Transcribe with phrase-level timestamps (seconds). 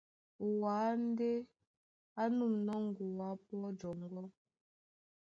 [0.43, 0.75] Ó Wâ
[1.07, 1.29] ndé
[2.21, 4.25] á nûmnɔ́ ŋgoá pɔ́ jɔŋgɔ́,